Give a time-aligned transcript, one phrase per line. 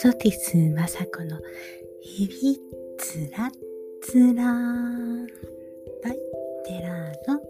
[0.00, 1.40] ソティス雅子の
[2.00, 3.50] 日々つら
[4.00, 4.44] つら。
[6.04, 6.18] バイ
[6.64, 7.40] テラーの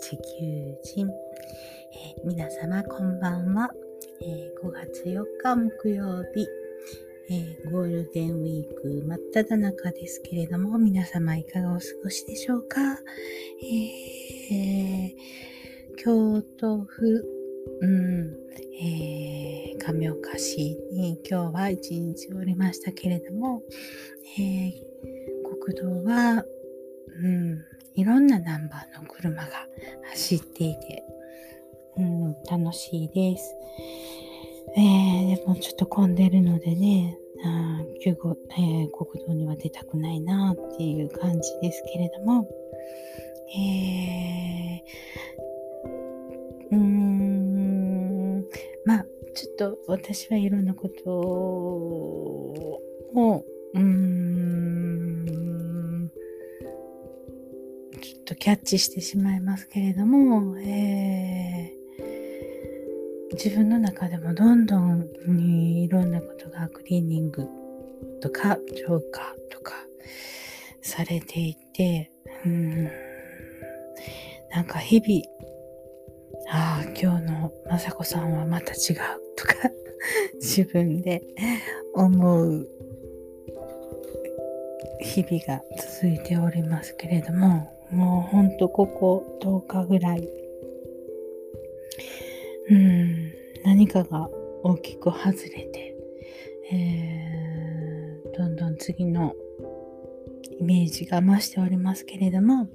[0.00, 3.68] 地球人、えー、皆様こんばんは、
[4.22, 6.46] えー、5月4日木曜日、
[7.28, 12.80] えー、ゴールデンウィーク真っ只中ですけれども皆様いかがお過ごしでしょうか、
[13.64, 15.12] え
[15.96, 17.36] 京都府。
[17.80, 18.36] うん、
[18.80, 23.62] え、亀岡市に今日は一日おりましたけれども、
[24.36, 24.72] えー、
[25.60, 26.44] 国道は、
[27.22, 27.64] うん、
[27.94, 29.48] いろんなナンバーの車が
[30.10, 31.04] 走っていて、
[31.98, 33.54] うん、楽しいです。
[34.76, 42.48] えー、でもちょっと混んでるのでね、あ救護えー、国道には出たくないなっていう感じですけれども、
[43.56, 45.45] えー、
[49.36, 52.80] ちょっと私はいろんなことを、
[53.74, 56.10] うーん、
[58.00, 67.46] ちょっとキャッチしてしまいますけれども、えー、自分の中でもどんどんにいろんなことがクリーニング
[68.22, 68.56] とか
[68.88, 69.74] 浄化とか
[70.80, 72.10] されていて、
[72.46, 72.84] うん、
[74.50, 75.22] なんか日々
[76.48, 78.96] ああ、今日の雅子さんはまた違う
[79.36, 79.54] とか
[80.40, 81.22] 自分で
[81.94, 82.68] 思う
[85.00, 85.62] 日々が
[86.00, 90.28] 続いておりますけれども、もうほんとここ10日ぐらい、
[92.70, 93.32] うん、
[93.64, 94.30] 何かが
[94.62, 95.96] 大きく外れて、
[96.70, 99.34] えー、どんどん次の
[100.58, 102.68] イメージが増しておりますけれども、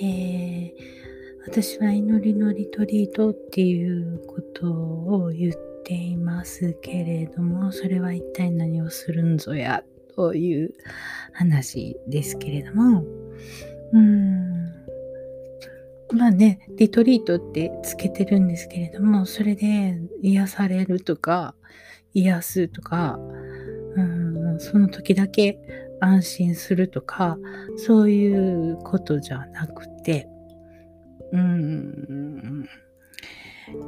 [0.00, 1.05] えー
[1.48, 5.52] 私は祈りのリトリートっていうことを言っ
[5.84, 9.84] ていますけれども、それは一体何をするんぞや
[10.16, 10.74] という
[11.32, 13.04] 話ですけれども、
[13.92, 14.64] うん、
[16.12, 21.54] まあね、リトリートってつけてるんですけれども、それで癒されるとか、
[22.12, 23.20] 癒すとか、
[23.94, 25.60] うん、その時だけ
[26.00, 27.38] 安心するとか、
[27.76, 30.28] そういうことじゃなくて、
[31.32, 32.68] うん、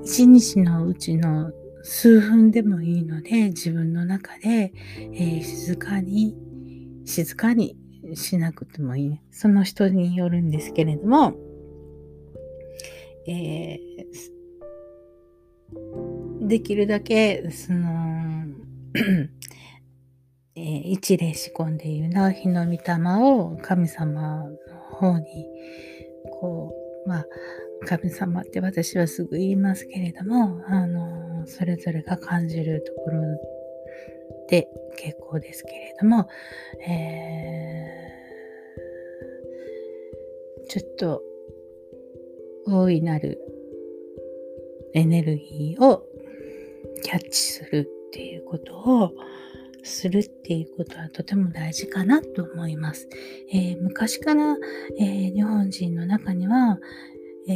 [0.04, 4.72] 一日のうちの数分でもいいので、自分の中で、
[5.12, 6.36] えー、静かに、
[7.04, 7.76] 静かに
[8.14, 9.20] しなくてもいい。
[9.30, 11.34] その人によるんですけれども、
[13.26, 18.44] えー、できるだけ、その、
[20.56, 22.78] えー、一礼仕込んでいるな、日の御霊
[23.22, 24.56] を神様の
[24.90, 25.24] 方に、
[26.30, 27.26] こう、まあ、
[27.86, 33.22] 神様って私はすぐ言いますけれども、あの、それぞれが感じるところ
[34.48, 36.28] で結構ですけれども、
[36.86, 41.22] えー、ちょっと
[42.66, 43.40] 大いなる
[44.92, 46.04] エネルギーを
[47.02, 49.12] キャッチするっていうことを
[49.82, 53.08] するっていうことはとても大事かなと思います。
[53.52, 54.56] えー、昔から、
[54.98, 56.78] えー、日本人の中には、
[57.48, 57.52] え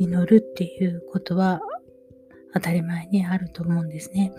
[0.00, 1.60] ー、祈るっていうことは
[2.52, 4.32] 当たり前にあると思うんですね。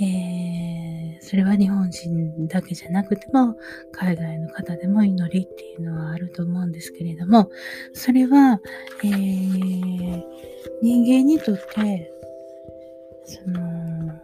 [0.00, 3.56] えー、それは日本人だけじゃなくても、
[3.92, 7.50] 海外の方でも祈りっていうのはあると思うんですけれども、
[7.92, 8.60] それは、
[9.04, 10.24] えー、
[10.82, 12.12] 人間にとって、
[13.24, 14.20] その、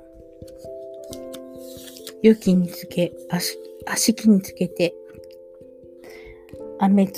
[2.23, 4.95] 良きにつけ、足きにつけて、
[6.79, 7.11] 雨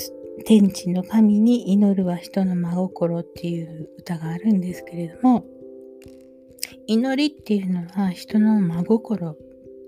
[0.45, 5.45] 天地の神に祈るは人の真心っていう歌があるんですけれども、
[6.87, 9.37] 祈りっていうのは人の真心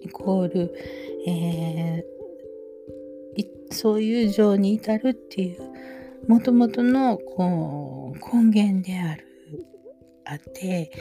[0.02, 0.74] イコール、
[1.28, 5.74] えー、そういう情に至るっていう
[6.28, 9.26] もともとのこう根源である
[10.26, 10.92] あって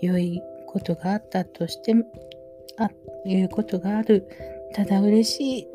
[0.00, 1.94] 良いことがあったとして
[2.78, 2.90] あ
[3.24, 4.26] いうことがある。
[4.74, 5.68] ただ嬉しい。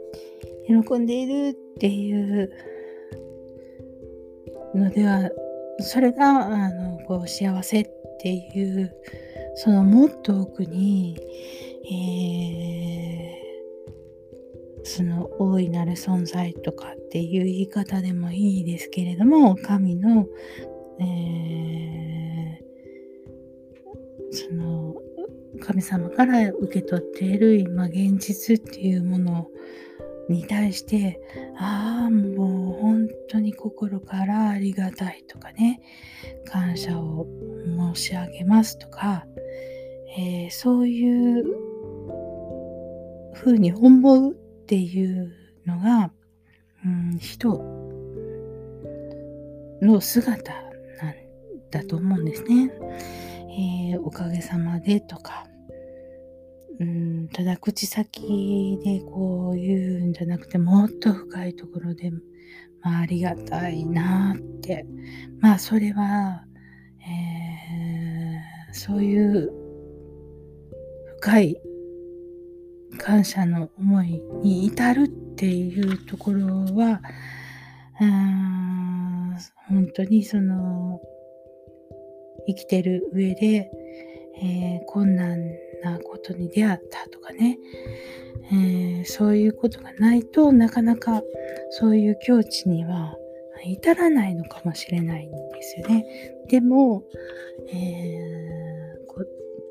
[0.67, 2.51] 喜んでいるっていう
[4.75, 5.29] のでは
[5.79, 7.89] それがあのこう幸せっ
[8.19, 8.95] ていう
[9.55, 11.17] そのもっと奥に、
[11.91, 20.27] えー、その大いなる存在とかっていう言い方でもいいですけれども神の、
[20.99, 24.95] えー、その
[25.59, 29.47] 神様から受け取っている今現実っていうもの
[30.29, 31.19] に対して
[31.57, 35.81] ああもう本当に心からありがたいとかね
[36.45, 37.27] 感謝を
[37.93, 39.25] 申し上げますとか、
[40.17, 41.43] えー、そういう
[43.33, 45.33] ふうに思うっていう
[45.65, 46.11] のが、
[46.85, 47.61] うん、人
[49.81, 51.15] の姿なん
[51.71, 52.71] だと思うんですね。
[53.51, 55.45] えー、おかげさまでとか、
[56.79, 62.11] うん、ただ口先でこう言うんじゃなくてもっと深いところで、
[62.81, 64.85] まあ、ありがたいなって。
[65.39, 66.45] まあそれは、
[67.01, 69.51] えー、そういう
[71.17, 71.57] 深い
[72.97, 77.01] 感謝の思いに至るっていうところは、
[77.99, 79.37] うん
[79.67, 80.99] 本当にその
[82.47, 83.71] 生きてる上で、
[84.41, 85.39] えー、困難
[85.83, 87.59] なことに出会ったとかね、
[88.51, 91.21] えー、そういうことがないとなかなか
[91.71, 93.15] そういう境地には
[93.63, 96.05] 至らないのかもしれないんですよね。
[96.47, 97.03] でも、
[97.69, 98.61] えー、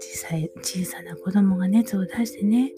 [0.00, 2.72] 小さい小さな子供が熱を出してね、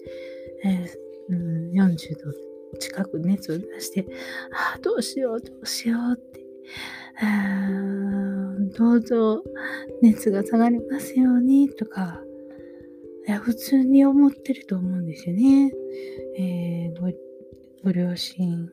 [0.63, 0.87] えー
[1.29, 4.05] うん、40度近く熱を出して、
[4.51, 6.41] ああ、どうしよう、どうしようって、
[8.77, 9.43] どうぞ
[10.01, 12.19] 熱が下がりますようにとか、
[13.27, 15.71] いや普通に思ってると思うんですよね。
[16.37, 17.11] えー、ご
[17.83, 18.69] ご両親、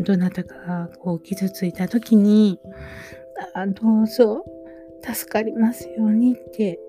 [0.00, 2.58] どなたかこう傷ついた時に、
[3.54, 4.44] あどうぞ
[5.02, 6.80] 助かりますようにって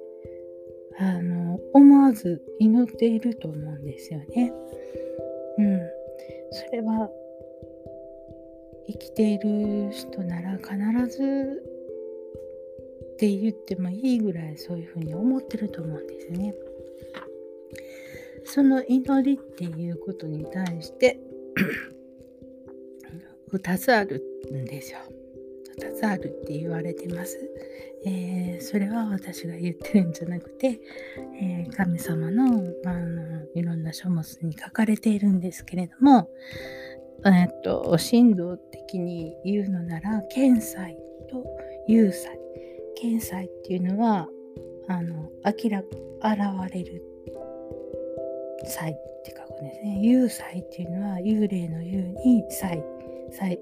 [0.97, 4.53] あの思わず祈っていると思うんですよね。
[5.57, 5.79] うん。
[6.51, 7.09] それは
[8.87, 11.63] 生きている人なら必ず
[13.13, 16.53] って言ってもいいぐらいそういうふうに思ってると思うんですね。
[18.45, 21.19] その祈りっていうことに対して
[23.51, 24.99] 2つあるんですよ。
[25.79, 27.37] 2つあるって言われてます。
[28.05, 30.79] えー、それは私が言ってるんじゃなくて、
[31.41, 36.29] えー、神様のあのいろんな書物に書かれているんですけれども、
[37.25, 40.97] えっと神道的に言うのなら見祭
[41.29, 41.43] と
[41.87, 42.39] 有祭
[43.01, 44.27] 見祭っていうのは
[44.87, 47.03] あの明ら現れる
[48.65, 49.99] 祭って書くんですね。
[50.01, 52.83] 有祭っていうのは幽霊の幽に祭
[53.31, 53.59] 祭、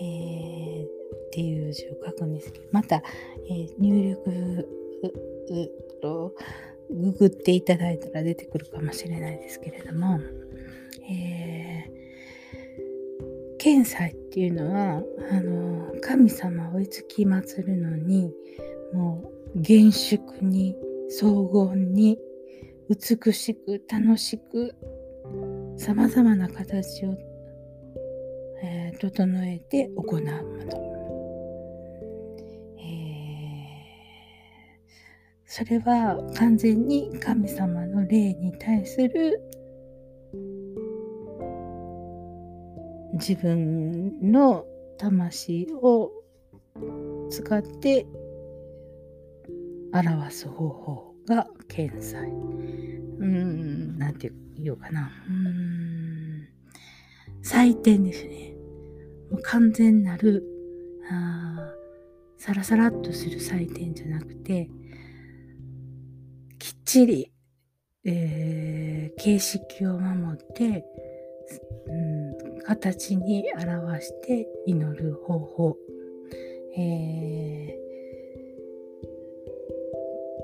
[0.00, 0.96] えー
[1.26, 3.02] っていう字を書くんですけど、また、
[3.50, 4.68] えー、入力
[6.00, 6.34] と
[6.90, 10.18] ググっていただいたら出てくるかもしれないですけれども、
[11.10, 12.05] えー、
[13.66, 18.32] 検祭っていうのは、あの、神様をいつき祀るのに、
[18.92, 20.76] もう厳粛に、
[21.08, 22.16] 荘厳に、
[22.88, 24.72] 美しく、楽しく、
[25.76, 27.18] さまざまな形を、
[28.62, 30.86] えー、整えて行うもの。
[35.44, 39.40] それは完全に神様の霊に対する
[43.16, 44.64] 自分の
[44.98, 46.10] 魂を
[47.30, 48.06] 使って
[49.92, 52.30] 表す方法が検済。
[53.18, 55.10] うん、なんて言うかな。
[55.28, 56.48] うん、
[57.42, 58.54] 採点ですね。
[59.30, 60.44] もう完全なる、
[61.10, 61.72] あ
[62.38, 64.68] サラサラっとする採点じゃなくて、
[66.58, 67.32] きっちり、
[68.04, 70.84] えー、形式を守って、
[71.88, 72.35] うん、
[72.66, 75.78] 形に表して祈る方法、
[76.76, 77.78] え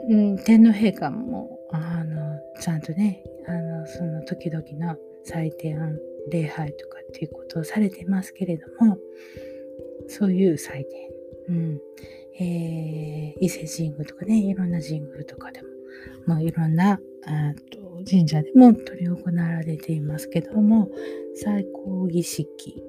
[0.09, 5.99] ー、天皇陛下もあのちゃんとねあのその時々の祭典
[6.31, 8.99] 礼拝とかっていうことをされてますけれども
[10.09, 10.87] そういう祭
[11.49, 11.81] 典、うん。
[12.41, 15.69] えー、伊勢神宮とかねいろんな神宮とかでも
[16.26, 17.02] まあ、いろんなと
[18.09, 20.90] 神社でも執り行われていますけども
[21.35, 22.82] 最高儀式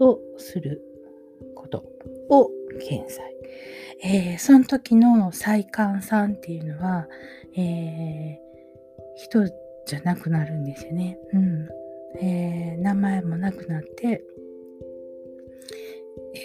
[0.00, 0.82] をする
[1.54, 1.84] こと
[2.30, 2.50] を
[2.80, 3.36] 検済。
[4.02, 7.08] えー、その時の祭官さんっていうのは、
[7.56, 8.36] えー、
[9.16, 9.46] 人
[9.86, 11.18] じゃなくなるんですよね。
[11.32, 11.68] うん
[12.20, 14.22] えー、名前もなくなって、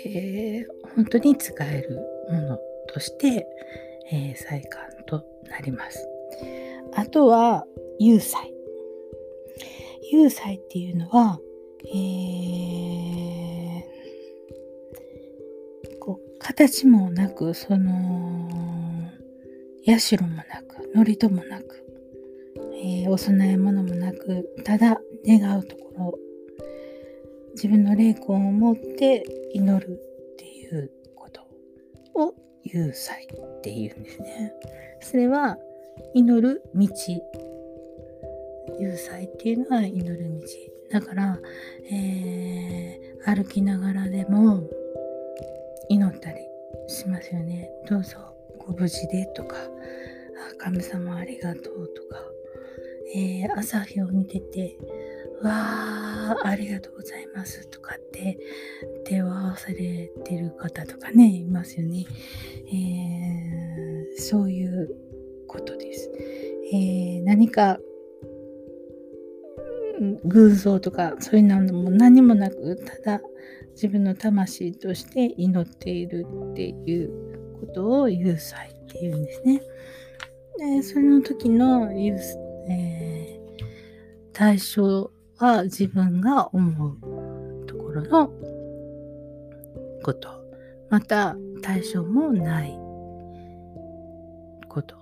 [0.06, 2.00] えー、本当に使える
[2.32, 3.48] ものとして、
[4.12, 6.11] えー、祭官となります。
[6.94, 7.66] あとは、
[8.00, 8.54] 有祭。
[10.12, 11.40] 有祭っていうのは、
[11.86, 18.50] えー、こう形もなく、その、
[19.86, 21.86] 社もなく、祝詞もなく、
[22.76, 26.20] えー、お供え物もなく、ただ願うところ、
[27.54, 29.88] 自分の霊魂を持って祈る
[30.34, 31.42] っていうこと
[32.16, 34.54] を有祭っていうんですね。
[35.02, 35.58] それは
[36.14, 36.88] 祈る道。
[38.80, 40.42] 有祭っていうのは祈る道。
[40.92, 41.40] だから、
[41.92, 44.64] えー、歩きながらでも
[45.90, 46.40] 祈ったり
[46.88, 47.70] しますよね。
[47.88, 48.18] どうぞ
[48.58, 49.56] ご無事でとか
[50.58, 52.24] 神様ありがとうとか、
[53.16, 54.78] えー、朝日を見てて
[55.42, 58.38] わーありがとうございますとかって
[59.06, 62.06] 手を合わされてる方とかねいますよね、
[62.68, 64.90] えー、そういう、
[66.72, 67.80] えー、何か
[70.26, 73.22] 偶像とかそういうのも何もなくただ
[73.74, 79.62] 自分の魂として祈っているっていうことを有祭っていうんですね。
[80.58, 82.16] でその時の有、
[82.70, 83.66] えー、
[84.34, 88.32] 対象は自分が思うところの
[90.04, 90.42] こと。
[90.90, 92.78] また対象もない
[94.68, 94.96] こと。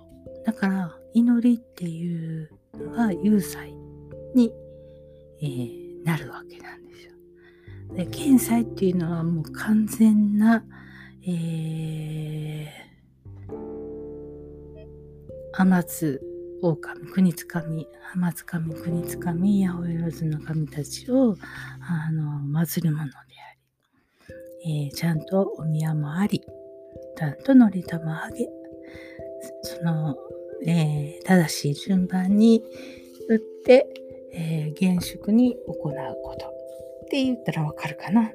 [0.44, 3.74] だから祈りっていうのが有罪
[4.34, 4.52] に、
[5.40, 7.12] えー、なるわけなんですよ。
[7.94, 10.64] で、検済っていうのはもう完全な、
[11.26, 12.66] えー、
[15.52, 16.20] 天津
[16.62, 21.36] 狼、国つかみ、浜つかみ、国つかみ、八百万の神たちを、
[21.80, 23.22] あの、祀るものであ
[24.64, 26.40] り、えー、ちゃんとお宮もあり、
[27.16, 28.48] ちゃんとのり玉あげ、
[29.62, 30.16] その、
[30.66, 32.62] えー、正しい順番に
[33.28, 33.86] 打って、
[34.32, 36.46] えー、厳粛に行うこと。
[36.46, 38.32] って言ったらわかるかな。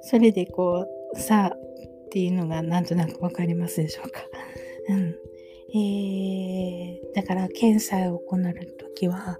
[0.00, 4.22] それでこう、さあっていうのがなんとなくわかりますでしょうか。
[4.88, 5.16] うん。
[5.74, 9.38] えー、だから検査を行う時は、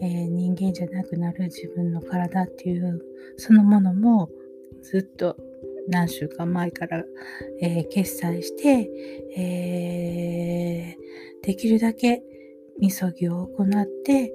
[0.00, 3.00] えー、人間じゃなくなる自分の体っていう
[3.36, 4.28] そのものも
[4.82, 5.36] ずっと
[5.88, 7.02] 何週間前から、
[7.62, 8.90] えー、決済して、
[9.36, 11.00] えー、
[11.42, 12.22] できるだけ
[12.78, 14.32] みそぎを行って、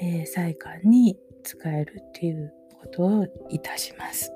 [0.00, 4.32] えー、祭館に使えるっていうことをいたします。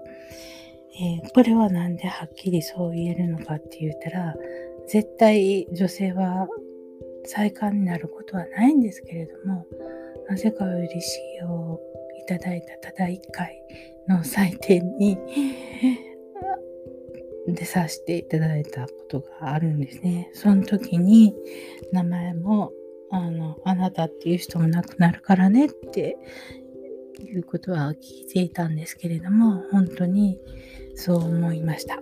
[1.00, 4.34] えこれは何ではっきりそう言えるのかって言ったら
[4.88, 6.48] 絶対女性は
[7.24, 9.64] 再刊になることはないんですけれども
[10.28, 11.80] なぜか嬉しいを
[12.22, 13.62] いただいたただ1回
[14.06, 15.18] の祭典に
[17.46, 20.30] 出させていただいたことがあるんですね。
[20.32, 21.34] その時に
[21.92, 22.72] 名前も
[23.10, 26.16] あのあなたっていう人も亡くなるからねって
[27.20, 30.38] いうことは聞いていたんですけれども本当に
[30.94, 32.00] そう思いました。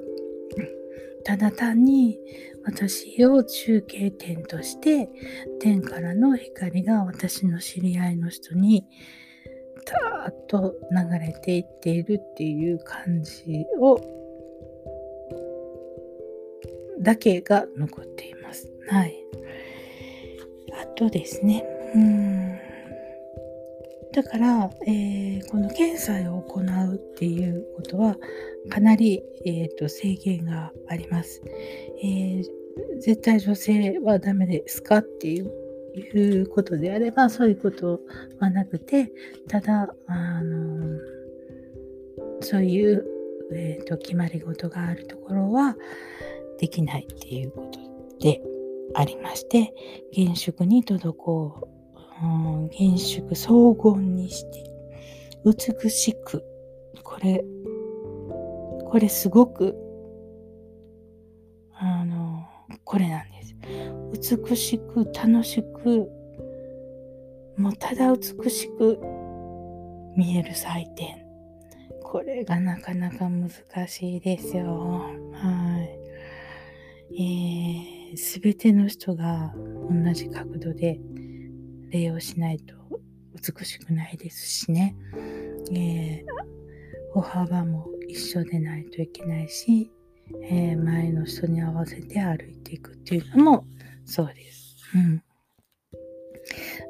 [1.24, 2.18] ただ単に
[2.64, 5.08] 私を中継点として
[5.60, 8.86] 天からの光が私の知り合いの人に
[9.84, 14.19] たーっと流れていっているっていう感じを
[17.00, 18.70] だけが残っています。
[18.88, 19.16] はい。
[20.72, 21.64] あとですね。
[21.94, 22.40] うん
[24.12, 28.16] だから、えー、この検査を行うっていうことは
[28.68, 31.40] かなり、えーと、制限があります、
[32.02, 32.44] えー、
[33.00, 35.52] 絶対女性はダメですかっていう
[35.94, 38.00] いうことであればそういうこと
[38.38, 39.12] はなくて
[39.48, 40.98] ただあの
[42.42, 43.04] そういう、
[43.52, 45.76] えーと、決まり事があるところは
[46.60, 47.50] できないっていう。
[47.52, 47.80] こと
[48.20, 48.42] で
[48.94, 49.72] ありまして
[50.12, 51.14] 厳粛に滞
[52.22, 54.64] うん厳粛荘厳にして
[55.44, 56.44] 美しく。
[57.02, 57.42] これ
[58.84, 59.74] これすごく
[61.72, 62.44] あの
[62.84, 63.42] これなんで
[64.22, 64.46] す。
[64.46, 66.10] 美しく楽しく
[67.56, 68.98] もうただ美しく
[70.16, 71.24] 見える祭典。
[72.02, 73.50] これがなかなか難
[73.88, 75.02] しいですよ。
[75.32, 75.99] はい。
[77.12, 81.00] えー、全ての人が同じ角度で
[81.90, 82.74] 礼をしないと
[83.34, 84.96] 美しくないですしね、
[85.72, 86.24] えー、
[87.12, 89.90] 歩幅も一緒でないといけないし、
[90.42, 93.64] えー、前の人に合わせて歩いていくっていうのも
[94.04, 94.76] そうです。
[94.94, 95.22] うん、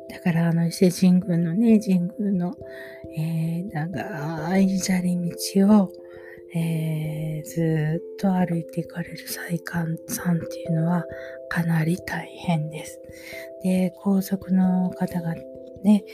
[0.09, 2.55] だからあの伊勢神宮のね神宮の、
[3.17, 5.17] えー、長い砂利
[5.55, 5.93] 道を、
[6.55, 11.05] えー、ずっと歩いていかれる祭官さんっていうのは
[11.49, 13.01] かなり大変です。
[13.63, 15.35] で、皇族の方が
[15.83, 16.05] ね、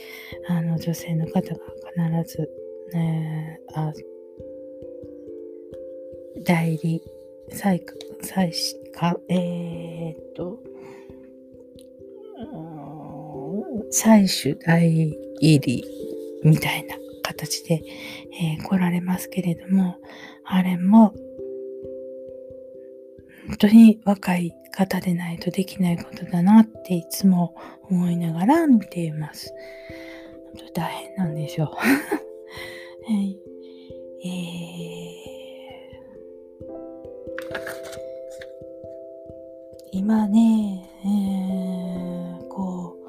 [0.47, 1.41] あの女性の方が
[2.21, 2.49] 必ず、
[2.93, 3.91] ね、あ
[6.43, 7.01] 代理、
[7.49, 7.83] 祭
[8.21, 10.59] 祭司か、えー、っと、
[13.91, 14.89] 採取代
[15.49, 15.83] 理
[16.43, 16.95] みたいな
[17.27, 17.83] 形で、
[18.39, 19.97] えー、来られますけれども、
[20.45, 21.13] あれも、
[23.47, 27.55] 本当に若い方でないとできないことだなっていつも
[27.89, 29.53] 思いながら見ています。
[30.55, 31.73] 本当大変なんですよ。
[31.75, 31.81] は
[33.13, 33.37] い。
[34.23, 36.77] えー、
[39.91, 43.07] 今ね、えー、こう、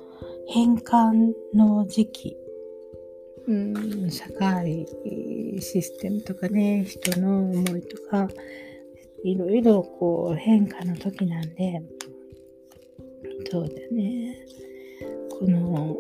[0.48, 2.37] 変換の時期、
[4.18, 4.84] 社会
[5.60, 8.28] システムとかね、人の思いとか、
[9.22, 11.80] いろいろこう変化の時なんで、
[13.48, 14.37] そうだね。
[15.38, 15.96] この、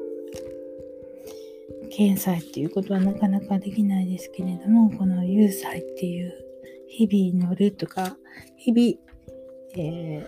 [1.90, 6.32] 検査っていうことはなかなかできないですけれども、この有罪っていう
[6.88, 8.16] 日々乗るとか、
[8.56, 8.98] 日々、
[9.76, 10.26] え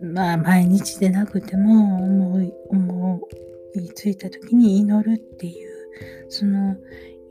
[0.00, 3.43] ー、まあ毎日でなくても思い、思う
[3.80, 6.76] いついた時に祈るっていう、その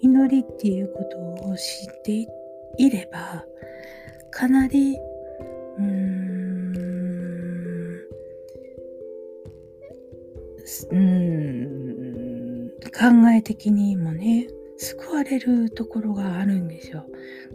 [0.02, 1.62] 祈りっていうことを知
[2.00, 2.28] ってい
[2.78, 3.46] いれば、
[4.32, 4.98] かなり、
[5.78, 6.74] うん、
[10.92, 14.48] うん、考え的にもね、
[14.78, 17.06] 救われるところがあるんですよ。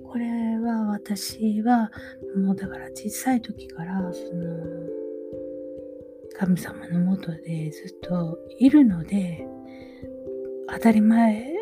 [0.04, 1.90] これは私は
[2.36, 4.87] もうだから小さい時からその
[6.38, 9.44] 神様のもとでずっといるので
[10.72, 11.52] 当たり前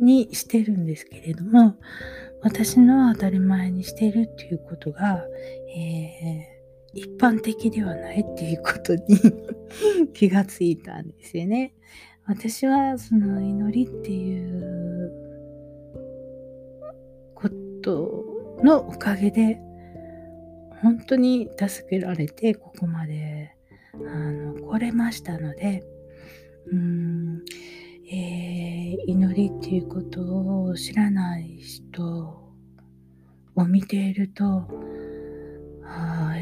[0.00, 1.76] にしてるんですけれども
[2.42, 5.24] 私の当たり前にしているっていうことが、
[5.74, 9.02] えー、一般的ではないっていうことに
[10.12, 11.72] 気がついたんですよね。
[12.26, 15.12] 私はその祈りっていう
[17.34, 17.48] こ
[17.82, 19.60] とのおかげで
[20.82, 23.31] 本当に助けられてここまで
[24.72, 25.84] あの来れましたので
[26.66, 27.42] うーん
[28.14, 30.20] えー、祈りっていうこと
[30.64, 32.02] を知らない人
[33.54, 34.66] を見ていると、あ
[35.84, 36.34] あ、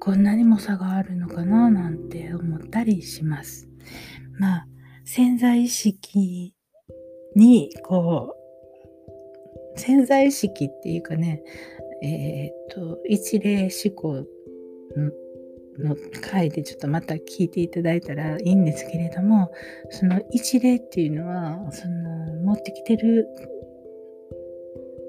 [0.00, 3.68] こんなにも差があるのかななんて思ったりします。
[4.38, 4.66] まあ、
[5.04, 6.54] 潜在意識
[7.36, 8.34] に、こ
[9.76, 11.42] う、潜在意識っていうかね、
[12.02, 14.26] えっ、と、一例思考
[15.78, 19.50] の回でちょっとまた聞いていただいたらいいんですけれども、
[19.90, 23.26] その一例っていうのは、その持ってきてる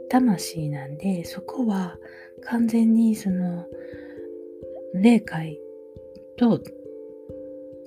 [0.09, 1.97] 魂なんで、そこは
[2.41, 3.65] 完全にその
[4.93, 5.59] 霊界
[6.37, 6.61] と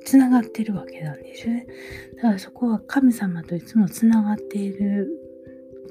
[0.04, 1.66] つながってるわけなんですね。
[2.16, 5.08] だからそこは神様といつもつながっている、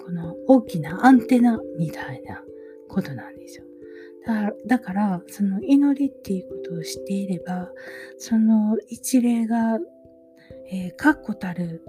[0.05, 2.43] この大きなアンテナみたいな
[2.87, 3.64] ことなんですよ。
[4.65, 7.71] だから、その祈りっていうことを知っていれば、
[8.17, 9.77] その一例が、
[10.71, 11.83] えー、確固たる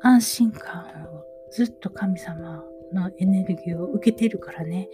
[0.00, 0.82] 安心感
[1.14, 4.88] をずっと神様のエネルギーを受けてるからね、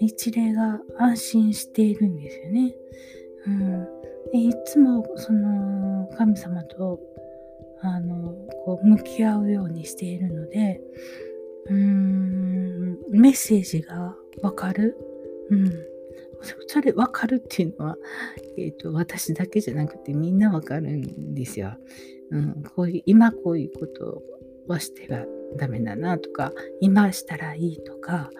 [0.00, 2.74] 一例が安心しているんですよね。
[3.46, 7.00] うん、いつもその神様と
[7.80, 10.80] あのこう向き合うようにしているので、
[11.66, 14.96] うーん、メッセージがわかる。
[15.50, 15.91] うん
[16.66, 17.96] それ分かるっていうのは、
[18.58, 21.74] えーと、私だけじゃなくてみんな分かるんですよ。
[22.30, 24.22] うん、こういう今こういうこと
[24.66, 25.24] はしては
[25.56, 28.30] ダメだなとか今したらいいとか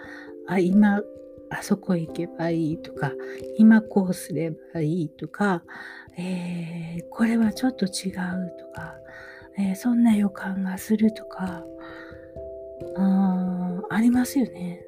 [0.47, 1.03] あ今
[1.51, 3.13] あそこ行けばいいとか
[3.59, 5.63] 今こうすればいいとか、
[6.17, 7.93] えー、これはちょっと違う
[8.59, 8.95] とか、
[9.59, 11.65] えー、そんな予感がするとか
[12.97, 14.87] あありますよね。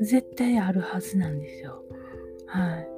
[0.00, 1.82] 絶対あるはずなんですよ。
[2.52, 2.88] はい。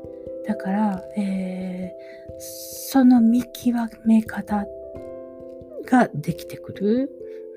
[0.47, 4.67] だから、えー、その見極め方
[5.87, 7.11] ができてくる。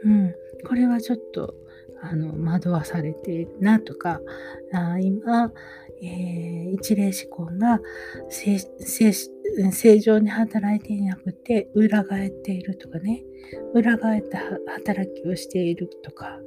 [0.03, 0.35] うん。
[0.65, 1.55] これはちょっと、
[2.01, 4.21] あの、惑わされているなとか、
[4.71, 5.51] あ今、
[6.01, 7.79] えー、一例思考が
[8.29, 13.23] 正常に働いていなくて裏返っているとかね
[13.73, 14.39] 裏返った
[14.73, 16.39] 働きをしているとか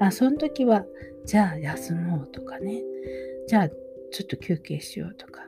[0.00, 0.84] あその時は
[1.24, 2.82] じゃあ休もうとかね
[3.48, 3.68] じゃあ
[4.12, 5.42] ちょっと休憩しようとか、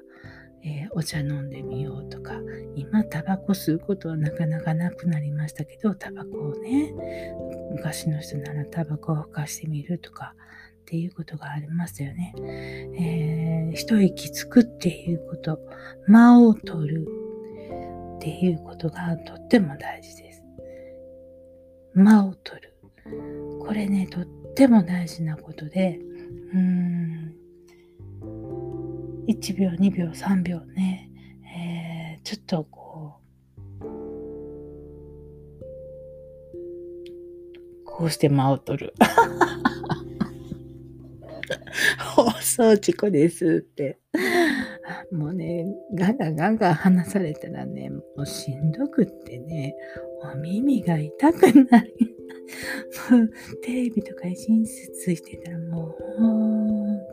[0.62, 2.34] えー、お茶飲んでみようとか、
[2.74, 6.92] 今タバコ吸うことはなかなかなくなりましたけど、タバコをね、
[7.72, 10.34] 昔の人ならタバコをふかしてみるとか、
[10.80, 12.34] っていうことがありますよね。
[12.98, 15.60] えー、一息つくっていうこと、
[16.08, 17.06] 間を取る
[18.16, 20.42] っていうことがとっても大事です。
[21.94, 22.74] 間を取る。
[23.60, 26.00] これね、とっても大事なことで、
[26.52, 26.99] うーん
[29.30, 31.08] 1秒2秒3秒ね、
[31.44, 33.14] えー、ちょっとこ
[33.80, 33.84] う
[37.84, 38.94] こうして間を取る
[42.42, 43.98] そう、 事故ですって。
[45.12, 49.76] もうね、ガンガンガンガン話されたらね、もうしんどくってね、
[50.22, 51.94] お耳が痛くなる。
[53.62, 57.04] テレビとかに寝室ついてたらもうほんと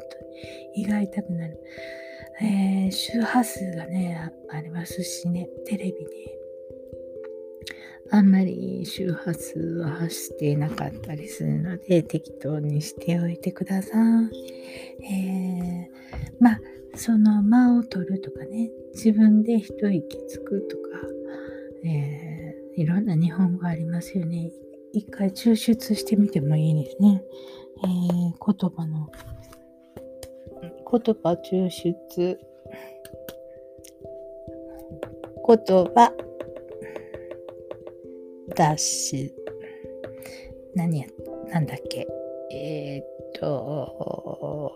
[0.73, 1.59] 胃が痛くなる。
[2.39, 5.97] えー、周波数がね、ありますしね、テレビね、
[8.11, 13.97] あんまり周波数は発していなかったりするので、適当にしておいてくださ
[14.31, 15.05] い。
[15.05, 16.61] えー、まあ、
[16.95, 20.83] その間を取るとかね、自分で一息つくとか、
[21.85, 24.51] えー、いろんな日本語ありますよね。
[24.93, 27.23] 一回抽出してみてもいいですね。
[27.83, 29.09] えー、言葉の、
[30.89, 32.39] 言葉抽出、
[35.45, 35.57] 言
[35.93, 36.13] 葉、
[38.55, 39.31] ダッシュ、
[40.75, 41.07] 何や、
[41.49, 42.07] なんだっけ、
[42.53, 44.73] えー、っと、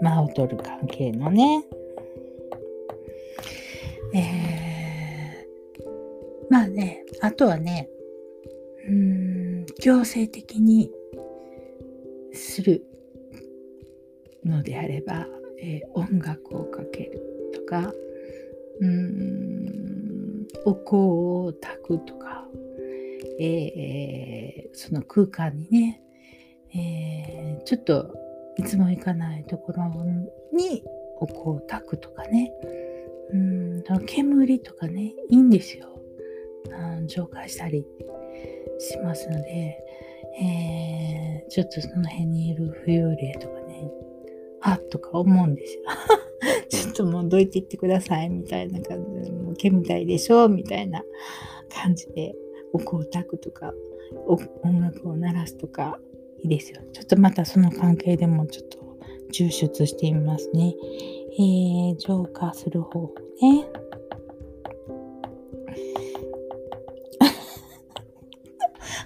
[0.00, 1.64] 間を取る関係のね、
[4.14, 5.84] えー、
[6.48, 7.88] まあね、あとはね、
[8.88, 10.92] うん、強制的に
[12.32, 12.89] する。
[14.44, 15.26] のであれば、
[15.60, 17.22] えー、音楽をかける
[17.54, 17.92] とか、
[18.80, 22.46] うん、お香を炊くとか、
[23.38, 26.02] えー、その空間にね、
[26.74, 28.14] えー、ちょっと
[28.56, 29.84] いつも行かないところ
[30.52, 30.82] に
[31.18, 32.52] お香を炊くとかね、
[33.32, 35.88] うん、煙とかね、いいんですよ。
[37.06, 37.84] 浄化したり
[38.78, 39.78] しますので、
[40.40, 43.59] えー、ちょっとその辺にいる浮遊霊とか、
[44.62, 45.82] あっとか思うんですよ。
[46.68, 51.02] ちょっともうどいていってくださいみたいな感じで、もう煙たいでしょみたいな
[51.68, 52.34] 感じで、
[52.72, 53.72] お香を炊くとか、
[54.62, 55.98] 音楽を鳴らすとか、
[56.42, 56.80] いいですよ。
[56.92, 58.78] ちょっとまたその関係でもちょっと
[59.32, 60.74] 抽出してみますね。
[61.32, 63.66] えー、浄化する方法ね。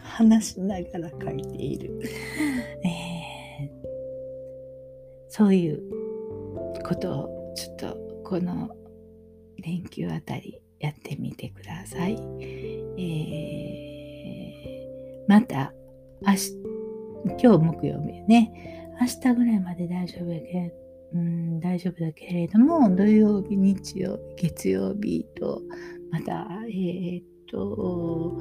[0.02, 2.00] 話しながら書いている。
[5.36, 5.82] そういう
[6.84, 8.70] ことをちょっとこの
[9.58, 12.16] 連休あたりやってみてください。
[12.96, 15.74] えー、また
[16.24, 16.52] 明日、
[17.42, 20.72] 今日木曜日ね、明日ぐらいまで大丈夫やけ
[21.12, 25.62] うん、大丈夫だけれども、土曜日、日曜日、月曜日と、
[26.12, 28.40] また、えー、っと、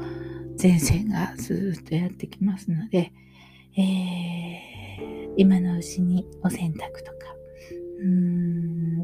[0.62, 3.12] 前線がずっとやってきますので、
[3.78, 4.73] えー、
[5.38, 7.36] 今のうちにお洗濯とか、
[8.00, 9.04] うーん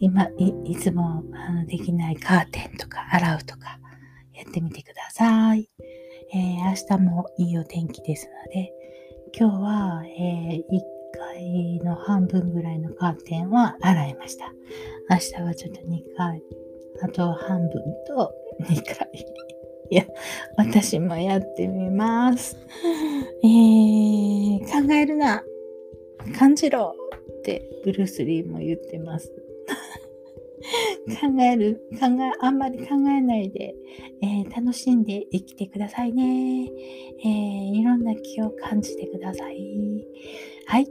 [0.00, 3.78] 今い、いつもあのできないカーテンとか洗うとか
[4.34, 5.70] やってみてください。
[6.32, 8.72] えー、明日もいいお天気ですので、
[9.38, 10.62] 今日は、えー、1
[11.34, 14.52] 回の半分ぐらいのカーテンは洗いました。
[15.08, 16.42] 明日はちょっと2回、
[17.02, 17.70] あと半分
[18.06, 19.43] と2回。
[19.90, 20.06] いや、
[20.56, 22.56] 私もやってみます。
[23.42, 25.44] えー、考えるな。
[26.38, 26.94] 感じろ
[27.38, 29.30] ってブルース・リーも言ってます。
[31.20, 33.74] 考える、考え、あんまり考えないで、
[34.22, 36.70] えー、楽しんで生きてくださいね。
[37.22, 40.06] えー、いろんな気を感じてください。
[40.66, 40.88] はい。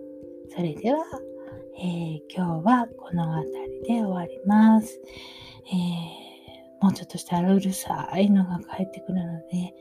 [0.50, 1.04] それでは、
[1.80, 5.02] えー、今日はこの辺りで終わります。
[5.66, 6.23] えー
[6.84, 9.74] もうちょっとしたらうるさいのが返ってくるので、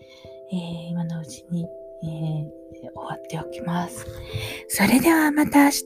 [0.53, 1.67] えー、今のうちに、
[2.05, 4.07] えー、終わっておきます。
[4.69, 5.85] それではまた明日、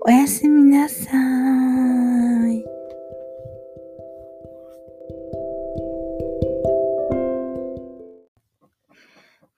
[0.00, 1.04] おやすみなさ
[2.50, 2.64] い。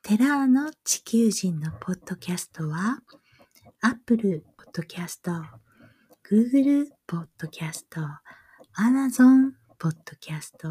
[0.02, 2.98] テラーの地球人のポッドキャストは、
[3.80, 4.42] Apple
[4.74, 5.20] Podcast、
[6.28, 7.84] Google Podcast、
[8.76, 10.68] Amazon ポッドキャスト、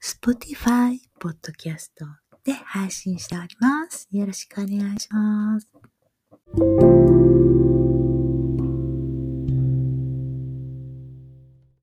[0.00, 2.04] Spotify ポッドキャスト
[2.44, 4.06] で配信しております。
[4.12, 5.68] よろしくお願いします。